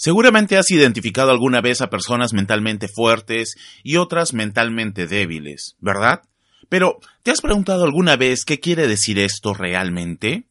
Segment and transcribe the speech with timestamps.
[0.00, 6.22] Seguramente has identificado alguna vez a personas mentalmente fuertes y otras mentalmente débiles, ¿verdad?
[6.68, 10.44] Pero, ¿te has preguntado alguna vez qué quiere decir esto realmente?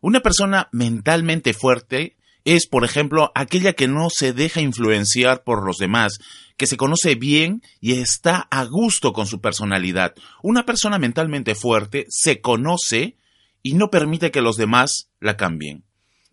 [0.00, 5.76] Una persona mentalmente fuerte es, por ejemplo, aquella que no se deja influenciar por los
[5.76, 6.18] demás,
[6.56, 10.16] que se conoce bien y está a gusto con su personalidad.
[10.42, 13.16] Una persona mentalmente fuerte se conoce
[13.62, 15.84] y no permite que los demás la cambien.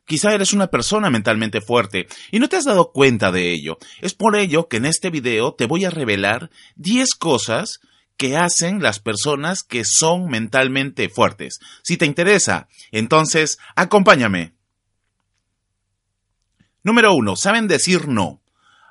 [0.06, 3.78] Quizá eres una persona mentalmente fuerte y no te has dado cuenta de ello.
[4.02, 7.80] Es por ello que en este video te voy a revelar 10 cosas
[8.18, 11.60] que hacen las personas que son mentalmente fuertes.
[11.82, 14.54] Si te interesa, entonces acompáñame.
[16.84, 17.36] Número 1.
[17.36, 18.42] Saben decir no.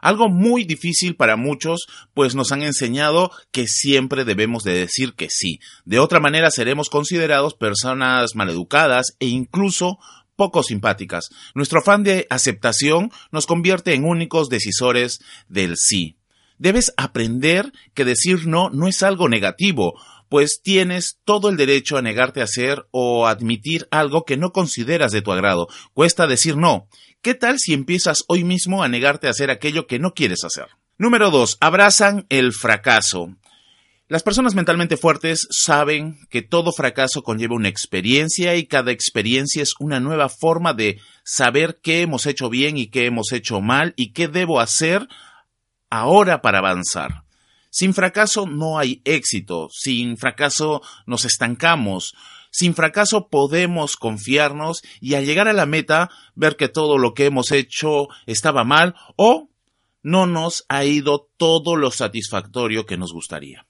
[0.02, 5.28] Algo muy difícil para muchos, pues nos han enseñado que siempre debemos de decir que
[5.30, 5.60] sí.
[5.86, 9.98] De otra manera seremos considerados personas maleducadas e incluso
[10.36, 11.30] poco simpáticas.
[11.54, 16.16] Nuestro afán de aceptación nos convierte en únicos decisores del sí.
[16.58, 19.94] Debes aprender que decir no no es algo negativo,
[20.28, 25.12] pues tienes todo el derecho a negarte a hacer o admitir algo que no consideras
[25.12, 25.68] de tu agrado.
[25.92, 26.88] Cuesta decir no.
[27.22, 30.66] ¿Qué tal si empiezas hoy mismo a negarte a hacer aquello que no quieres hacer?
[30.98, 31.58] Número 2.
[31.60, 33.36] Abrazan el fracaso.
[34.06, 39.72] Las personas mentalmente fuertes saben que todo fracaso conlleva una experiencia y cada experiencia es
[39.78, 44.12] una nueva forma de saber qué hemos hecho bien y qué hemos hecho mal y
[44.12, 45.08] qué debo hacer
[45.88, 47.24] ahora para avanzar.
[47.70, 52.14] Sin fracaso no hay éxito, sin fracaso nos estancamos,
[52.50, 57.24] sin fracaso podemos confiarnos y al llegar a la meta ver que todo lo que
[57.24, 59.48] hemos hecho estaba mal o
[60.02, 63.66] no nos ha ido todo lo satisfactorio que nos gustaría.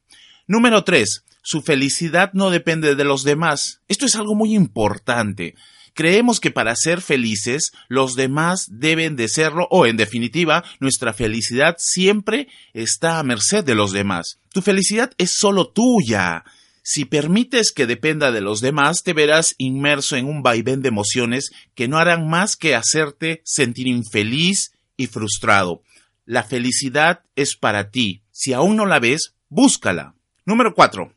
[0.46, 1.24] Número 3.
[1.42, 3.80] Su felicidad no depende de los demás.
[3.88, 5.54] Esto es algo muy importante.
[5.94, 11.76] Creemos que para ser felices los demás deben de serlo o en definitiva nuestra felicidad
[11.78, 14.38] siempre está a merced de los demás.
[14.52, 16.44] Tu felicidad es solo tuya.
[16.82, 21.52] Si permites que dependa de los demás, te verás inmerso en un vaivén de emociones
[21.74, 25.80] que no harán más que hacerte sentir infeliz y frustrado.
[26.26, 28.20] La felicidad es para ti.
[28.30, 30.14] Si aún no la ves, búscala.
[30.46, 31.10] Número 4.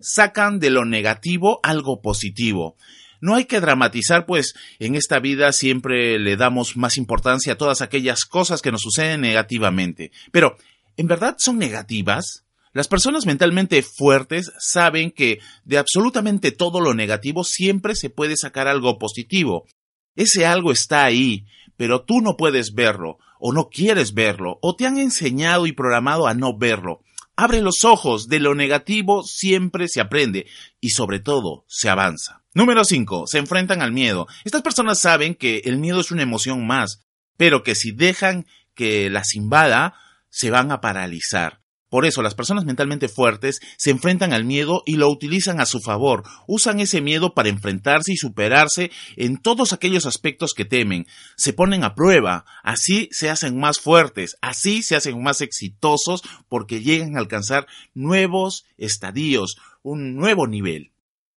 [0.00, 2.76] Sacan de lo negativo algo positivo.
[3.20, 7.80] No hay que dramatizar, pues en esta vida siempre le damos más importancia a todas
[7.80, 10.10] aquellas cosas que nos suceden negativamente.
[10.32, 10.56] Pero,
[10.96, 12.44] ¿en verdad son negativas?
[12.72, 18.66] Las personas mentalmente fuertes saben que de absolutamente todo lo negativo siempre se puede sacar
[18.66, 19.64] algo positivo.
[20.16, 24.86] Ese algo está ahí, pero tú no puedes verlo, o no quieres verlo, o te
[24.86, 27.02] han enseñado y programado a no verlo.
[27.36, 30.46] Abre los ojos, de lo negativo siempre se aprende
[30.80, 32.42] y sobre todo se avanza.
[32.54, 33.26] Número 5.
[33.26, 34.26] Se enfrentan al miedo.
[34.44, 37.06] Estas personas saben que el miedo es una emoción más,
[37.38, 39.94] pero que si dejan que las invada,
[40.28, 41.61] se van a paralizar.
[41.92, 45.78] Por eso las personas mentalmente fuertes se enfrentan al miedo y lo utilizan a su
[45.78, 46.22] favor.
[46.46, 51.06] Usan ese miedo para enfrentarse y superarse en todos aquellos aspectos que temen.
[51.36, 52.46] Se ponen a prueba.
[52.62, 54.38] Así se hacen más fuertes.
[54.40, 60.92] Así se hacen más exitosos porque llegan a alcanzar nuevos estadios, un nuevo nivel.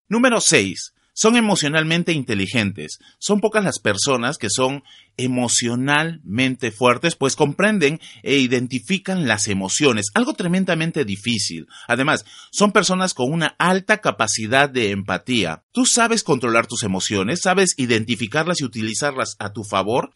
[0.07, 2.99] Número 6 son emocionalmente inteligentes.
[3.19, 4.83] Son pocas las personas que son
[5.15, 11.67] emocionalmente fuertes, pues comprenden e identifican las emociones, algo tremendamente difícil.
[11.87, 15.63] Además, son personas con una alta capacidad de empatía.
[15.71, 17.39] ¿Tú sabes controlar tus emociones?
[17.41, 20.11] ¿Sabes identificarlas y utilizarlas a tu favor?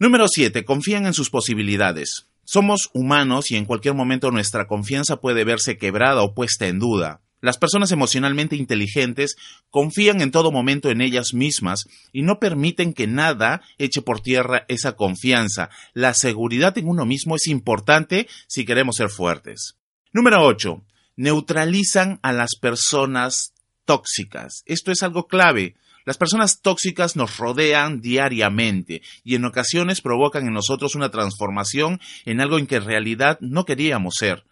[0.00, 0.64] Número 7.
[0.64, 2.26] Confían en sus posibilidades.
[2.44, 7.21] Somos humanos y en cualquier momento nuestra confianza puede verse quebrada o puesta en duda.
[7.42, 9.34] Las personas emocionalmente inteligentes
[9.68, 14.64] confían en todo momento en ellas mismas y no permiten que nada eche por tierra
[14.68, 15.68] esa confianza.
[15.92, 19.76] La seguridad en uno mismo es importante si queremos ser fuertes.
[20.12, 20.84] Número 8.
[21.16, 23.54] Neutralizan a las personas
[23.84, 24.62] tóxicas.
[24.64, 25.74] Esto es algo clave.
[26.04, 32.40] Las personas tóxicas nos rodean diariamente y en ocasiones provocan en nosotros una transformación en
[32.40, 34.44] algo en que en realidad no queríamos ser.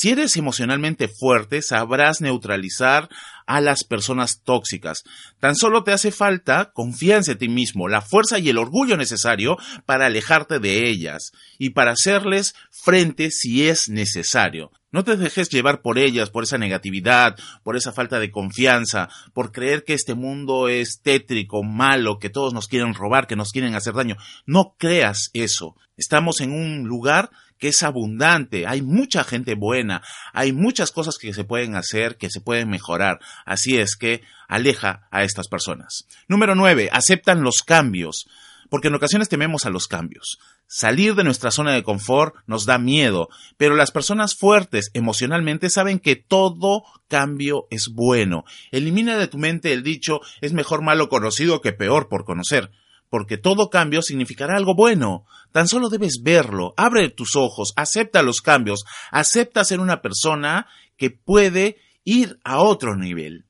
[0.00, 3.10] Si eres emocionalmente fuerte, sabrás neutralizar
[3.46, 5.02] a las personas tóxicas.
[5.40, 9.58] Tan solo te hace falta confianza en ti mismo, la fuerza y el orgullo necesario
[9.84, 14.70] para alejarte de ellas y para hacerles frente si es necesario.
[14.90, 19.52] No te dejes llevar por ellas, por esa negatividad, por esa falta de confianza, por
[19.52, 23.74] creer que este mundo es tétrico, malo, que todos nos quieren robar, que nos quieren
[23.74, 24.16] hacer daño.
[24.46, 25.76] No creas eso.
[25.98, 27.30] Estamos en un lugar
[27.60, 30.02] que es abundante, hay mucha gente buena,
[30.32, 33.20] hay muchas cosas que se pueden hacer, que se pueden mejorar.
[33.44, 36.06] Así es que aleja a estas personas.
[36.26, 38.26] Número nueve, aceptan los cambios
[38.70, 40.38] porque en ocasiones tememos a los cambios.
[40.66, 45.98] Salir de nuestra zona de confort nos da miedo, pero las personas fuertes emocionalmente saben
[45.98, 48.44] que todo cambio es bueno.
[48.70, 52.70] Elimina de tu mente el dicho es mejor malo conocido que peor por conocer
[53.10, 55.26] porque todo cambio significará algo bueno.
[55.52, 61.10] Tan solo debes verlo, abre tus ojos, acepta los cambios, acepta ser una persona que
[61.10, 63.44] puede ir a otro nivel.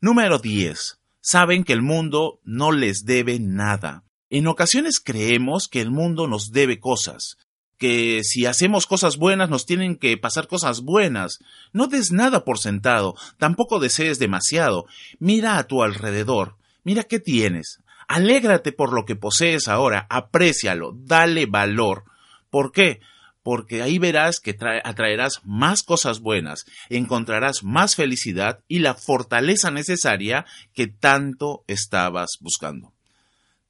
[0.00, 0.98] Número 10.
[1.20, 4.04] Saben que el mundo no les debe nada.
[4.28, 7.38] En ocasiones creemos que el mundo nos debe cosas,
[7.78, 11.38] que si hacemos cosas buenas nos tienen que pasar cosas buenas.
[11.72, 14.86] No des nada por sentado, tampoco desees demasiado.
[15.18, 17.80] Mira a tu alrededor, mira qué tienes.
[18.08, 22.04] Alégrate por lo que posees ahora, aprécialo, dale valor.
[22.50, 23.00] ¿Por qué?
[23.42, 30.46] Porque ahí verás que atraerás más cosas buenas, encontrarás más felicidad y la fortaleza necesaria
[30.72, 32.92] que tanto estabas buscando.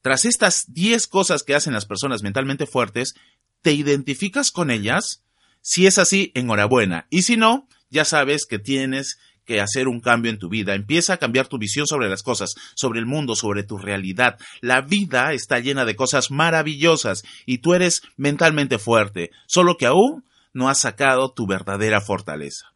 [0.01, 3.15] Tras estas 10 cosas que hacen las personas mentalmente fuertes,
[3.61, 5.23] ¿te identificas con ellas?
[5.61, 7.07] Si es así, enhorabuena.
[7.09, 10.75] Y si no, ya sabes que tienes que hacer un cambio en tu vida.
[10.75, 14.37] Empieza a cambiar tu visión sobre las cosas, sobre el mundo, sobre tu realidad.
[14.61, 20.23] La vida está llena de cosas maravillosas y tú eres mentalmente fuerte, solo que aún
[20.53, 22.67] no has sacado tu verdadera fortaleza.